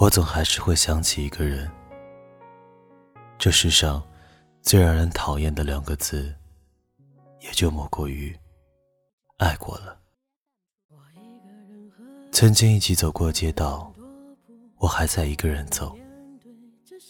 [0.00, 1.68] 我总还是会想起一个人。
[3.36, 4.00] 这世上
[4.62, 6.32] 最让人讨厌的两个字，
[7.40, 8.36] 也就莫过于
[9.38, 9.98] 爱过了。
[12.30, 13.92] 曾经一起走过街道，
[14.76, 15.88] 我还在一个人走；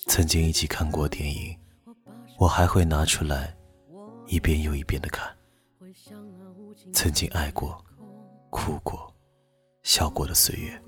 [0.07, 1.55] 曾经一起看过电影，
[2.39, 3.55] 我还会拿出来
[4.29, 5.31] 一遍又一遍的看。
[6.95, 7.85] 曾经爱过、
[8.49, 9.15] 哭过、
[9.83, 10.83] 笑过的岁月。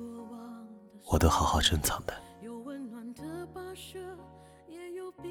[1.10, 2.14] 我都好好珍藏的。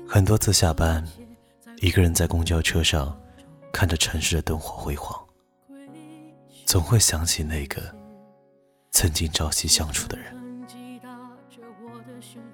[0.06, 1.08] 很多次下班，
[1.78, 3.18] 一个人在公交车上，
[3.72, 5.18] 看着城市的灯火辉煌，
[6.66, 7.82] 总会想起那个
[8.92, 10.38] 曾经朝夕相处的人。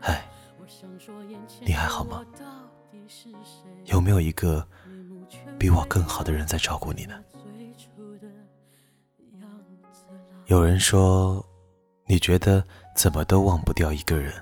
[0.01, 0.23] 哎，
[1.61, 2.23] 你还好吗？
[3.85, 4.65] 有没有一个
[5.57, 7.19] 比我更好的人在照顾你呢？
[10.45, 11.43] 有人说，
[12.05, 12.63] 你觉得？
[12.95, 14.33] 怎么都忘不掉一个人，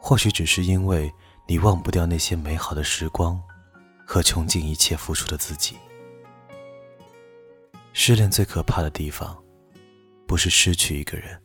[0.00, 1.12] 或许只是因为
[1.46, 3.38] 你忘不掉那些美好的时光，
[4.06, 5.76] 和穷尽一切付出的自己。
[7.92, 9.36] 失恋最可怕的地方，
[10.26, 11.38] 不是失去一个人，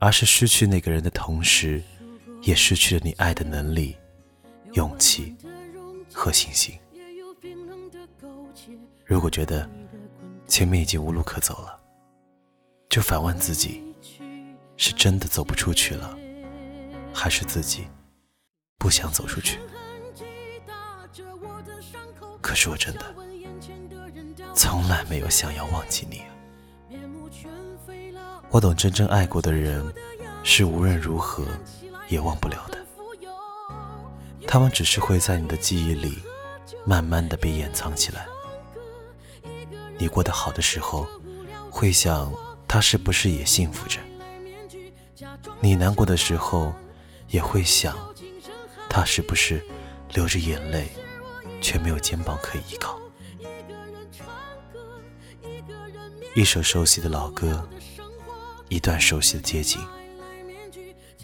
[0.00, 1.80] 而是失去那个人的同时，
[2.42, 3.96] 也失去了你爱的能力、
[4.72, 5.36] 勇气
[6.12, 6.76] 和信心。
[9.04, 9.70] 如果觉得
[10.48, 11.80] 前面已经无路可走了，
[12.88, 13.85] 就反问自己。
[14.76, 16.16] 是真的走不出去了，
[17.12, 17.86] 还是自己
[18.78, 19.58] 不想走出去？
[22.40, 23.14] 可是我真的
[24.54, 26.22] 从来没有想要忘记你。
[28.50, 29.84] 我懂，真正爱过的人
[30.44, 31.44] 是无论如何
[32.08, 32.78] 也忘不了的。
[34.46, 36.22] 他们只是会在你的记忆里
[36.84, 38.26] 慢慢的被掩藏起来。
[39.98, 41.06] 你过得好的时候，
[41.70, 42.32] 会想
[42.68, 43.98] 他是不是也幸福着？
[45.60, 46.74] 你难过的时候，
[47.28, 47.96] 也会想，
[48.88, 49.64] 他是不是
[50.12, 50.88] 流着眼泪，
[51.60, 52.98] 却没有肩膀可以依靠？
[56.34, 57.66] 一首熟悉的老歌，
[58.68, 59.80] 一段熟悉的街景，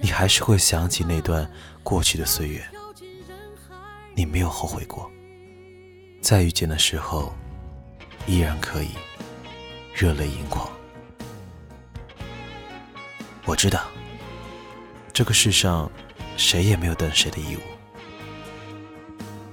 [0.01, 1.51] 你还是会想起那段
[1.83, 2.65] 过去的岁月。
[4.15, 5.11] 你没有后悔过，
[6.21, 7.33] 再遇见的时候，
[8.27, 8.91] 依然可以
[9.95, 10.71] 热泪盈眶。
[13.45, 13.89] 我知道。
[15.13, 15.91] 这个世上，
[16.37, 17.61] 谁也没有等谁的义务。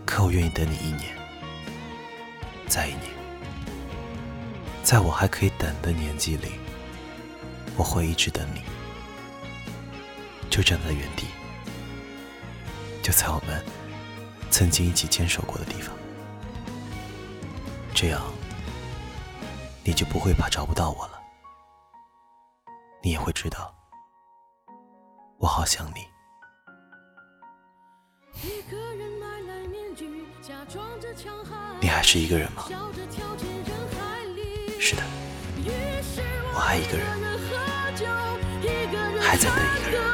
[0.05, 1.15] 可我愿意等你一年，
[2.67, 3.11] 再一年，
[4.83, 6.53] 在我还可以等的年纪里，
[7.75, 8.61] 我会一直等你，
[10.49, 11.25] 就站在原地，
[13.03, 13.63] 就在我们
[14.49, 15.93] 曾经一起坚守过的地方。
[17.93, 18.21] 这样，
[19.83, 21.19] 你就不会怕找不到我了，
[23.03, 23.75] 你也会知道。
[25.39, 26.05] 我好想你。
[31.81, 32.65] 你还是一个人吗？
[34.79, 35.01] 是的，
[36.53, 37.07] 我爱一个人，
[39.21, 40.08] 还在等一个人。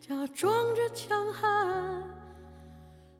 [0.00, 2.02] 假装着强悍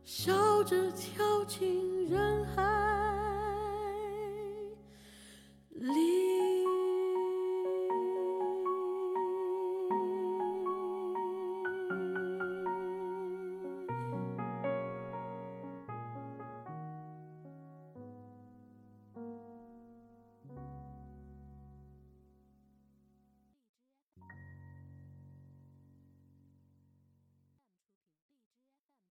[0.05, 2.92] 笑着跳进人海。